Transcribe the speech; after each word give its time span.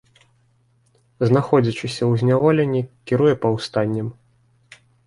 Знаходзячыся 1.31 1.93
ў 1.93 2.13
зняволенні, 2.25 2.81
кіруе 3.07 3.33
паўстаннем. 3.47 4.07